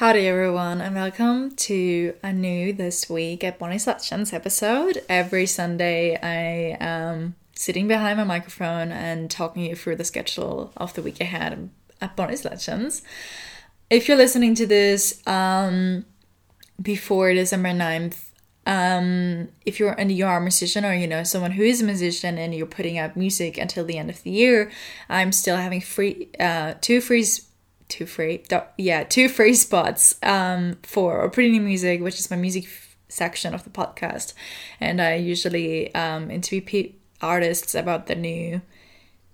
Howdy, 0.00 0.26
everyone, 0.26 0.80
and 0.80 0.94
welcome 0.94 1.54
to 1.56 2.14
a 2.22 2.32
new 2.32 2.72
This 2.72 3.10
Week 3.10 3.44
at 3.44 3.58
Bonnie's 3.58 3.86
Legends 3.86 4.32
episode. 4.32 5.04
Every 5.10 5.44
Sunday, 5.44 6.16
I 6.16 6.78
am 6.82 7.34
sitting 7.54 7.86
behind 7.86 8.16
my 8.16 8.24
microphone 8.24 8.92
and 8.92 9.30
talking 9.30 9.62
you 9.62 9.76
through 9.76 9.96
the 9.96 10.04
schedule 10.04 10.72
of 10.74 10.94
the 10.94 11.02
week 11.02 11.20
ahead 11.20 11.68
at 12.00 12.16
Bonnie's 12.16 12.46
Legends. 12.46 13.02
If 13.90 14.08
you're 14.08 14.16
listening 14.16 14.54
to 14.54 14.66
this 14.66 15.20
um, 15.26 16.06
before 16.80 17.34
December 17.34 17.68
9th, 17.68 18.30
um, 18.64 19.48
if 19.66 19.78
you're 19.78 19.92
and 19.92 20.10
you 20.10 20.24
are 20.24 20.38
a 20.38 20.40
musician 20.40 20.86
or 20.86 20.94
you 20.94 21.08
know 21.08 21.24
someone 21.24 21.50
who 21.50 21.62
is 21.62 21.82
a 21.82 21.84
musician 21.84 22.38
and 22.38 22.54
you're 22.54 22.66
putting 22.66 22.96
out 22.96 23.18
music 23.18 23.58
until 23.58 23.84
the 23.84 23.98
end 23.98 24.08
of 24.08 24.22
the 24.22 24.30
year, 24.30 24.70
I'm 25.10 25.30
still 25.30 25.58
having 25.58 25.82
free 25.82 26.30
uh, 26.40 26.74
two 26.80 27.02
free 27.02 27.26
two 27.90 28.06
free 28.06 28.42
yeah 28.78 29.02
two 29.04 29.28
free 29.28 29.54
spots 29.54 30.14
um, 30.22 30.78
for 30.82 31.28
pretty 31.30 31.50
new 31.50 31.60
music 31.60 32.00
which 32.00 32.18
is 32.18 32.30
my 32.30 32.36
music 32.36 32.66
section 33.10 33.54
of 33.54 33.64
the 33.64 33.70
podcast. 33.70 34.34
And 34.78 35.00
i 35.00 35.14
usually 35.14 35.94
um, 35.94 36.30
interview 36.30 36.92
artists 37.20 37.74
about 37.74 38.06
the 38.06 38.14
new 38.14 38.62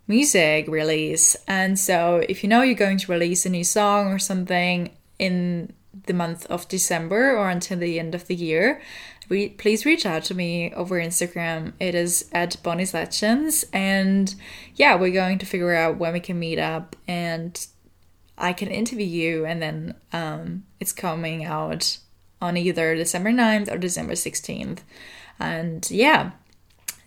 music 0.08 0.68
release. 0.68 1.36
And 1.46 1.78
so 1.78 2.24
if 2.28 2.42
you 2.42 2.48
know 2.48 2.62
you're 2.62 2.74
going 2.74 2.98
to 2.98 3.12
release 3.12 3.46
a 3.46 3.50
new 3.50 3.64
song 3.64 4.12
or 4.12 4.18
something 4.18 4.90
in 5.18 5.72
the 6.06 6.12
month 6.12 6.44
of 6.46 6.68
december 6.68 7.36
or 7.36 7.48
until 7.48 7.78
the 7.78 7.98
end 7.98 8.14
of 8.14 8.26
the 8.26 8.34
year 8.34 8.82
please 9.28 9.84
reach 9.84 10.06
out 10.06 10.22
to 10.22 10.34
me 10.34 10.72
over 10.74 11.00
instagram. 11.00 11.72
It 11.80 11.94
is 11.94 12.28
at 12.32 12.62
bonnie's 12.62 12.94
legends. 12.94 13.64
And 13.72 14.34
yeah 14.76 14.94
we're 14.94 15.10
going 15.10 15.38
to 15.38 15.46
figure 15.46 15.74
out 15.74 15.98
when 15.98 16.12
we 16.12 16.20
can 16.20 16.38
meet 16.38 16.58
up 16.58 16.94
and 17.08 17.66
I 18.38 18.52
can 18.52 18.68
interview 18.68 19.06
you, 19.06 19.46
and 19.46 19.62
then 19.62 19.94
um, 20.12 20.64
it's 20.80 20.92
coming 20.92 21.44
out 21.44 21.98
on 22.40 22.56
either 22.56 22.94
December 22.94 23.30
9th 23.30 23.72
or 23.72 23.78
December 23.78 24.12
16th. 24.12 24.80
And 25.38 25.88
yeah, 25.90 26.32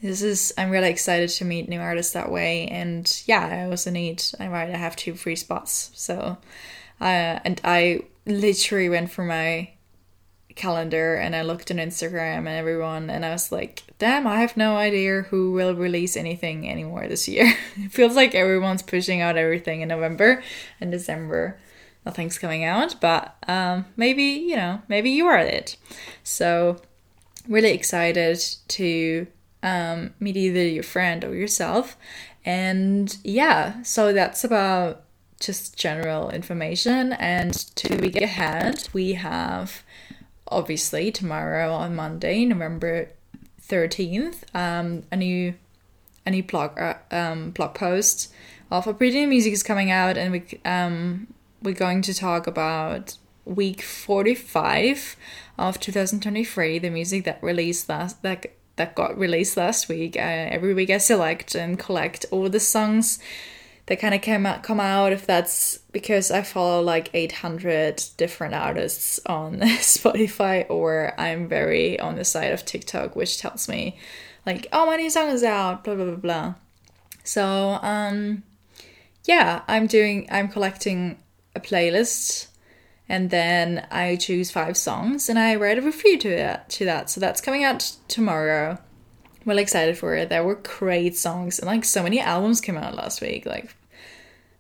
this 0.02 0.22
is, 0.22 0.54
I'm 0.58 0.70
really 0.70 0.90
excited 0.90 1.30
to 1.30 1.46
meet 1.46 1.70
new 1.70 1.80
artists 1.80 2.14
that 2.14 2.32
way. 2.32 2.68
And 2.68 3.22
yeah, 3.26 3.46
I 3.46 3.70
also 3.70 3.92
need, 3.92 4.24
I'm 4.40 4.52
right, 4.52 4.70
I 4.70 4.78
have 4.78 4.96
two 4.96 5.14
free 5.14 5.36
spots. 5.36 5.92
So, 5.94 6.38
uh, 7.02 7.40
and 7.44 7.62
I 7.64 8.02
literally 8.26 8.90
went 8.90 9.12
for 9.12 9.24
my 9.24 9.72
calendar 10.60 11.16
and 11.16 11.36
I 11.36 11.42
looked 11.42 11.72
on 11.72 11.78
Instagram 11.78 12.40
and 12.40 12.50
everyone, 12.50 13.10
and 13.10 13.26
I 13.26 13.32
was 13.32 13.52
like, 13.52 13.84
damn, 13.98 14.28
I 14.28 14.42
have 14.42 14.58
no 14.58 14.76
idea 14.76 15.24
who 15.24 15.52
will 15.52 15.74
release 15.74 16.16
anything 16.16 16.70
anymore 16.70 17.08
this 17.08 17.28
year. 17.28 17.56
it 17.78 17.92
feels 17.92 18.16
like 18.16 18.36
everyone's 18.36 18.84
pushing 18.84 19.22
out 19.22 19.38
everything 19.38 19.82
in 19.82 19.88
November 19.88 20.44
and 20.80 20.92
December. 20.92 21.60
Nothing's 22.06 22.38
coming 22.38 22.64
out, 22.64 23.00
but 23.02 23.36
um, 23.48 23.86
maybe, 23.96 24.24
you 24.24 24.56
know, 24.56 24.82
maybe 24.88 25.10
you 25.10 25.26
are 25.28 25.38
it. 25.40 25.78
So, 26.24 26.78
really 27.48 27.72
excited 27.72 28.40
to 28.68 29.28
um, 29.64 30.14
meet 30.20 30.38
either 30.38 30.64
your 30.64 30.84
friend 30.84 31.24
or 31.24 31.36
yourself. 31.36 31.98
And 32.46 33.18
yeah, 33.24 33.82
so 33.84 34.14
that's 34.14 34.44
about 34.44 35.04
just 35.40 35.78
general 35.78 36.30
information. 36.30 37.14
And 37.14 37.54
to 37.76 37.98
week 37.98 38.18
ahead, 38.18 38.90
we 38.94 39.14
have 39.14 39.84
obviously 40.50 41.12
tomorrow 41.12 41.72
on 41.74 41.96
Monday, 41.96 42.46
November 42.46 43.10
13th, 43.68 44.44
um, 44.54 45.04
a 45.12 45.16
new 45.16 45.54
a 46.26 46.32
new 46.32 46.44
blog 46.44 46.78
uh, 46.80 46.96
um, 47.12 47.52
blog 47.52 47.74
post 47.76 48.32
of 48.72 49.00
new 49.00 49.28
music 49.28 49.54
is 49.54 49.64
coming 49.64 49.90
out, 49.92 50.18
and 50.18 50.32
we 50.32 50.60
um, 50.66 51.28
we're 51.62 51.74
going 51.74 52.02
to 52.04 52.14
talk 52.14 52.48
about 52.48 53.18
week 53.46 53.82
45 53.82 55.16
of 55.58 55.80
2023, 55.80 56.80
the 56.80 56.90
music 56.90 57.26
that 57.26 57.42
released 57.42 57.90
last 57.90 58.22
that 58.24 58.46
that 58.76 58.96
got 58.96 59.18
released 59.18 59.58
last 59.58 59.90
week. 59.90 60.16
Uh, 60.16 60.20
every 60.20 60.74
week 60.74 60.90
I 60.90 61.00
select 61.00 61.56
and 61.56 61.78
collect 61.80 62.26
all 62.32 62.50
the 62.50 62.60
songs 62.60 63.20
that 63.90 64.00
kind 64.00 64.14
of 64.14 64.22
came 64.22 64.46
out, 64.46 64.62
come 64.62 64.80
out 64.80 65.12
if 65.12 65.26
that's 65.26 65.80
because 65.92 66.30
I 66.30 66.44
follow 66.44 66.80
like 66.80 67.10
800 67.12 68.04
different 68.18 68.54
artists 68.54 69.20
on 69.26 69.56
Spotify 69.62 70.68
or 70.70 71.20
I'm 71.20 71.48
very 71.48 72.00
on 72.00 72.16
the 72.16 72.24
side 72.24 72.52
of 72.52 72.64
TikTok 72.64 73.16
which 73.16 73.40
tells 73.40 73.68
me 73.68 73.98
like 74.46 74.68
oh 74.72 74.86
my 74.86 74.96
new 74.96 75.10
song 75.10 75.30
is 75.30 75.44
out 75.44 75.84
blah 75.84 75.96
blah 75.96 76.06
blah 76.06 76.16
blah 76.16 76.54
so 77.24 77.80
um 77.82 78.44
yeah 79.26 79.64
I'm 79.68 79.88
doing 79.88 80.28
I'm 80.32 80.50
collecting 80.50 81.18
a 81.56 81.60
playlist 81.60 82.48
and 83.10 83.32
then 83.32 83.88
I 83.90 84.18
choose 84.18 84.52
five 84.52 84.78
songs 84.78 85.30
and 85.30 85.40
I 85.40 85.56
write 85.56 85.80
a 85.80 85.82
review 85.82 86.20
to 86.20 86.30
that 86.30 86.70
to 86.70 86.86
that 86.86 87.10
so 87.10 87.20
that's 87.20 87.42
coming 87.42 87.64
out 87.64 87.96
tomorrow 88.08 88.78
really 89.46 89.64
excited 89.64 89.98
for 89.98 90.16
it. 90.16 90.30
There 90.30 90.44
were 90.44 90.56
great 90.56 91.18
songs 91.18 91.60
and 91.60 91.66
like 91.66 91.84
so 91.84 92.04
many 92.04 92.20
albums 92.20 92.62
came 92.62 92.78
out 92.78 92.94
last 92.94 93.22
week. 93.22 93.46
Like 93.46 93.76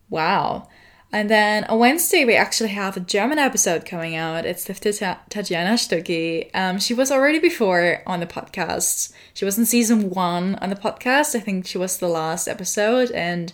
Wow. 0.09 0.67
And 1.11 1.27
then 1.29 1.63
on 1.63 1.79
Wednesday, 1.79 2.23
we 2.23 2.35
actually 2.35 2.69
have 2.69 2.95
a 2.95 2.99
German 2.99 3.39
episode 3.39 3.83
coming 3.83 4.15
out. 4.15 4.45
It's 4.45 4.67
with 4.67 4.79
Tatjana 4.79 5.73
Stucki. 5.73 6.51
Um, 6.53 6.79
she 6.79 6.93
was 6.93 7.11
already 7.11 7.39
before 7.39 8.03
on 8.05 8.19
the 8.19 8.27
podcast. 8.27 9.11
She 9.33 9.43
was 9.43 9.57
in 9.57 9.65
season 9.65 10.11
one 10.11 10.55
on 10.55 10.69
the 10.69 10.75
podcast. 10.75 11.35
I 11.35 11.39
think 11.39 11.65
she 11.65 11.79
was 11.79 11.97
the 11.97 12.07
last 12.07 12.47
episode, 12.47 13.09
and 13.11 13.53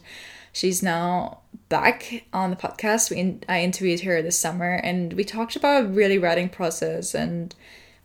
she's 0.51 0.83
now 0.83 1.39
back 1.69 2.25
on 2.33 2.49
the 2.49 2.57
podcast. 2.57 3.09
We 3.09 3.17
in- 3.17 3.43
I 3.47 3.61
interviewed 3.61 4.01
her 4.01 4.21
this 4.21 4.37
summer, 4.37 4.73
and 4.73 5.13
we 5.13 5.23
talked 5.23 5.55
about 5.55 5.95
really 5.95 6.17
writing 6.17 6.49
process 6.49 7.15
and 7.15 7.55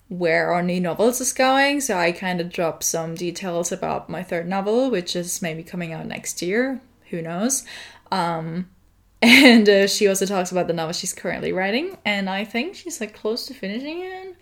where 0.08 0.52
our 0.52 0.62
new 0.62 0.80
novels 0.80 1.20
is 1.20 1.32
going. 1.32 1.80
So 1.80 1.96
I 1.96 2.12
kind 2.12 2.40
of 2.40 2.52
dropped 2.52 2.84
some 2.84 3.16
details 3.16 3.72
about 3.72 4.08
my 4.08 4.22
third 4.22 4.48
novel, 4.48 4.90
which 4.90 5.16
is 5.16 5.42
maybe 5.42 5.64
coming 5.64 5.92
out 5.92 6.06
next 6.06 6.40
year. 6.40 6.80
Who 7.10 7.20
knows? 7.20 7.64
Um, 8.10 8.68
and 9.22 9.68
uh, 9.68 9.86
she 9.86 10.08
also 10.08 10.24
talks 10.24 10.50
about 10.50 10.66
the 10.66 10.72
novel 10.72 10.92
she's 10.92 11.12
currently 11.12 11.52
writing, 11.52 11.98
and 12.04 12.30
I 12.30 12.44
think 12.44 12.74
she's 12.74 13.00
like 13.00 13.14
close 13.14 13.46
to 13.46 13.54
finishing 13.54 14.00
it. 14.00 14.36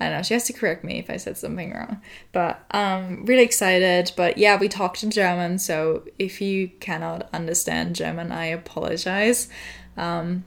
I 0.00 0.06
don't 0.06 0.18
know. 0.18 0.22
She 0.22 0.34
has 0.34 0.44
to 0.44 0.52
correct 0.52 0.84
me 0.84 0.98
if 0.98 1.10
I 1.10 1.16
said 1.16 1.36
something 1.36 1.72
wrong. 1.72 2.00
But 2.32 2.64
um, 2.72 3.24
really 3.24 3.42
excited. 3.44 4.12
But 4.16 4.38
yeah, 4.38 4.58
we 4.58 4.68
talked 4.68 5.02
in 5.02 5.10
German, 5.10 5.58
so 5.58 6.04
if 6.18 6.40
you 6.40 6.68
cannot 6.80 7.28
understand 7.32 7.94
German, 7.94 8.32
I 8.32 8.46
apologize. 8.46 9.48
Um, 9.96 10.44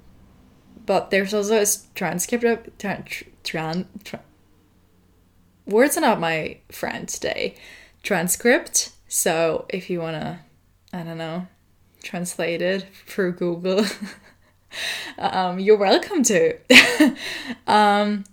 but 0.85 1.09
there's 1.09 1.34
also 1.34 1.62
a 1.62 1.66
transcript 1.94 2.44
of 2.44 2.78
tran, 2.78 3.08
tran, 3.44 3.85
tran, 4.03 4.19
words 5.66 5.97
are 5.97 6.02
not 6.02 6.19
my 6.19 6.58
friend 6.72 7.08
today. 7.08 7.56
Transcript. 8.03 8.91
So 9.08 9.66
if 9.69 9.90
you 9.90 10.00
wanna, 10.02 10.41
I 10.91 11.03
don't 11.03 11.18
know, 11.18 11.47
translated 12.05 12.85
through 13.05 13.33
Google, 13.33 13.85
um, 15.17 15.59
you're 15.59 15.77
welcome 15.77 16.23
to. 16.23 16.57
um, 17.67 18.23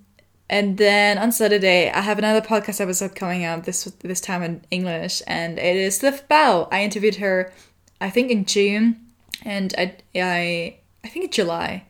and 0.48 0.76
then 0.76 1.18
on 1.18 1.32
Saturday, 1.32 1.90
I 1.90 2.02
have 2.02 2.18
another 2.18 2.46
podcast 2.46 2.80
episode 2.80 3.16
coming 3.16 3.42
out 3.42 3.64
this 3.64 3.84
this 4.00 4.20
time 4.20 4.42
in 4.42 4.62
English, 4.70 5.22
and 5.26 5.58
it 5.58 5.76
is 5.76 6.02
Liv 6.02 6.28
Bell. 6.28 6.68
I 6.70 6.84
interviewed 6.84 7.16
her, 7.16 7.52
I 8.00 8.10
think 8.10 8.30
in 8.30 8.44
June, 8.44 9.00
and 9.44 9.74
I 9.78 9.96
I 10.14 10.76
I 11.02 11.08
think 11.08 11.24
in 11.24 11.30
July. 11.30 11.86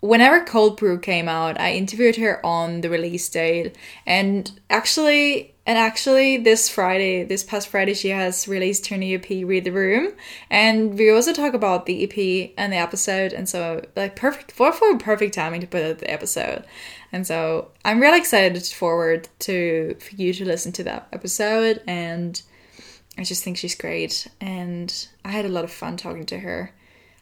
Whenever 0.00 0.44
Cold 0.44 0.78
Brew 0.78 0.98
came 0.98 1.28
out, 1.28 1.60
I 1.60 1.72
interviewed 1.72 2.16
her 2.16 2.44
on 2.44 2.80
the 2.80 2.88
release 2.88 3.28
date, 3.28 3.76
and 4.06 4.50
actually 4.70 5.54
and 5.70 5.78
actually, 5.78 6.36
this 6.38 6.68
Friday, 6.68 7.22
this 7.22 7.44
past 7.44 7.68
Friday, 7.68 7.94
she 7.94 8.08
has 8.08 8.48
released 8.48 8.88
her 8.88 8.96
new 8.96 9.18
EP, 9.18 9.46
Read 9.46 9.62
the 9.62 9.70
Room. 9.70 10.14
And 10.50 10.98
we 10.98 11.12
also 11.12 11.32
talk 11.32 11.54
about 11.54 11.86
the 11.86 12.02
EP 12.02 12.52
and 12.58 12.72
the 12.72 12.76
episode. 12.76 13.32
And 13.32 13.48
so, 13.48 13.86
like, 13.94 14.16
perfect, 14.16 14.50
for, 14.50 14.72
for 14.72 14.98
perfect 14.98 15.32
timing 15.32 15.60
to 15.60 15.68
put 15.68 15.84
out 15.84 15.98
the 15.98 16.10
episode. 16.10 16.64
And 17.12 17.24
so, 17.24 17.70
I'm 17.84 18.00
really 18.00 18.18
excited 18.18 18.66
forward 18.66 19.28
to 19.40 19.96
for 20.00 20.16
you 20.16 20.32
to 20.34 20.44
listen 20.44 20.72
to 20.72 20.82
that 20.82 21.06
episode. 21.12 21.82
And 21.86 22.42
I 23.16 23.22
just 23.22 23.44
think 23.44 23.56
she's 23.56 23.76
great. 23.76 24.26
And 24.40 25.06
I 25.24 25.30
had 25.30 25.44
a 25.44 25.50
lot 25.50 25.62
of 25.62 25.70
fun 25.70 25.96
talking 25.96 26.26
to 26.26 26.40
her. 26.40 26.72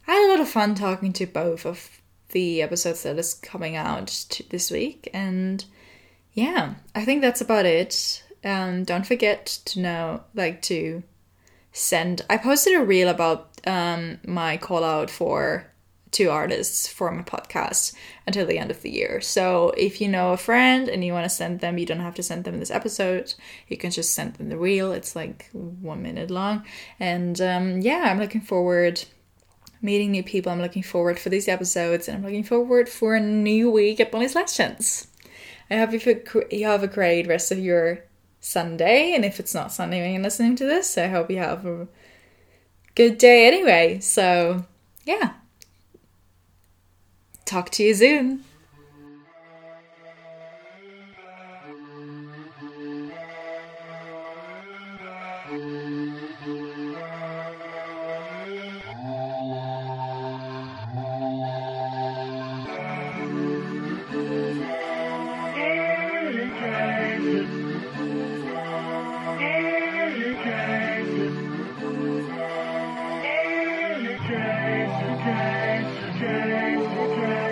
I 0.07 0.13
had 0.13 0.27
a 0.27 0.31
lot 0.31 0.39
of 0.39 0.49
fun 0.49 0.73
talking 0.73 1.13
to 1.13 1.27
both 1.27 1.67
of 1.67 1.98
the 2.31 2.61
episodes 2.61 3.03
that 3.03 3.17
is 3.17 3.33
coming 3.33 3.75
out 3.75 4.39
this 4.49 4.71
week. 4.71 5.09
And 5.13 5.63
yeah, 6.33 6.75
I 6.95 7.05
think 7.05 7.21
that's 7.21 7.41
about 7.41 7.65
it 7.65 8.23
um, 8.43 8.83
don't 8.83 9.05
forget 9.05 9.45
to 9.65 9.79
know, 9.79 10.23
like, 10.33 10.61
to 10.63 11.03
send. 11.71 12.21
I 12.29 12.37
posted 12.37 12.73
a 12.73 12.83
reel 12.83 13.09
about 13.09 13.59
um, 13.67 14.19
my 14.25 14.57
call 14.57 14.83
out 14.83 15.09
for 15.09 15.65
two 16.11 16.31
artists 16.31 16.87
for 16.87 17.11
my 17.11 17.21
podcast 17.21 17.93
until 18.25 18.45
the 18.45 18.57
end 18.57 18.71
of 18.71 18.81
the 18.81 18.89
year. 18.89 19.21
So 19.21 19.71
if 19.77 20.01
you 20.01 20.07
know 20.07 20.31
a 20.31 20.37
friend 20.37 20.89
and 20.89 21.03
you 21.03 21.13
want 21.13 21.25
to 21.25 21.29
send 21.29 21.59
them, 21.59 21.77
you 21.77 21.85
don't 21.85 21.99
have 21.99 22.15
to 22.15 22.23
send 22.23 22.45
them 22.45 22.59
this 22.59 22.71
episode. 22.71 23.35
You 23.67 23.77
can 23.77 23.91
just 23.91 24.15
send 24.15 24.33
them 24.35 24.49
the 24.49 24.57
reel. 24.57 24.91
It's 24.91 25.15
like 25.15 25.49
one 25.51 26.01
minute 26.01 26.31
long. 26.31 26.65
And 26.99 27.39
um, 27.41 27.81
yeah, 27.81 28.07
I'm 28.09 28.17
looking 28.17 28.41
forward 28.41 29.03
meeting 29.81 30.11
new 30.11 30.23
people. 30.23 30.51
I'm 30.51 30.61
looking 30.61 30.83
forward 30.83 31.19
for 31.19 31.29
these 31.29 31.47
episodes 31.47 32.07
and 32.07 32.17
I'm 32.17 32.23
looking 32.23 32.43
forward 32.43 32.89
for 32.89 33.15
a 33.15 33.19
new 33.19 33.71
week 33.71 33.99
at 33.99 34.11
Bonnie's 34.11 34.35
Legends. 34.35 35.07
I 35.71 35.77
hope 35.77 35.91
you 36.51 36.65
have 36.65 36.83
a 36.83 36.87
great 36.87 37.27
rest 37.27 37.51
of 37.51 37.59
your 37.59 38.03
Sunday. 38.39 39.13
And 39.13 39.23
if 39.23 39.39
it's 39.39 39.53
not 39.53 39.71
Sunday 39.71 40.01
when 40.01 40.13
you're 40.13 40.23
listening 40.23 40.55
to 40.57 40.65
this, 40.65 40.97
I 40.97 41.07
hope 41.07 41.29
you 41.29 41.37
have 41.37 41.65
a 41.65 41.87
good 42.95 43.17
day 43.17 43.47
anyway. 43.47 43.99
So, 43.99 44.65
yeah. 45.05 45.33
Talk 47.45 47.69
to 47.71 47.83
you 47.83 47.93
soon. 47.93 48.43
James, 67.29 67.45
James, 74.27 74.95
James, 76.19 76.87
James. 77.15 77.48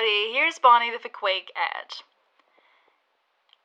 Howdy, 0.00 0.32
here's 0.32 0.58
Bonnie 0.58 0.90
with 0.90 1.04
a 1.04 1.10
quick 1.10 1.52
ad. 1.54 1.96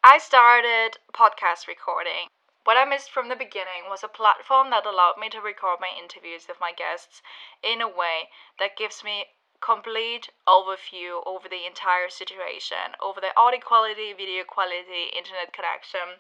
I 0.03 0.17
started 0.17 0.99
podcast 1.13 1.65
recording. 1.65 2.27
What 2.65 2.75
I 2.75 2.83
missed 2.83 3.09
from 3.09 3.29
the 3.29 3.37
beginning 3.37 3.87
was 3.87 4.03
a 4.03 4.09
platform 4.09 4.69
that 4.71 4.85
allowed 4.85 5.15
me 5.17 5.29
to 5.29 5.39
record 5.39 5.79
my 5.79 5.87
interviews 5.97 6.43
with 6.49 6.59
my 6.59 6.73
guests 6.73 7.21
in 7.63 7.79
a 7.79 7.87
way 7.87 8.27
that 8.59 8.75
gives 8.75 9.01
me 9.01 9.27
complete 9.61 10.27
overview 10.45 11.23
over 11.25 11.47
the 11.47 11.65
entire 11.65 12.09
situation, 12.09 12.99
over 13.01 13.21
the 13.21 13.31
audio 13.39 13.61
quality, 13.61 14.11
video 14.11 14.43
quality, 14.43 15.15
internet 15.15 15.53
connection. 15.53 16.19